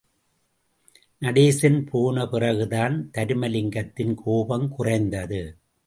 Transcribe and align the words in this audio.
நடேசன் 1.21 1.87
போன 1.91 2.27
பிறகுதான் 2.27 3.09
தருமலிங்கத்தின் 3.13 4.13
கோபம் 4.23 4.69
குறைந்தது. 4.69 5.57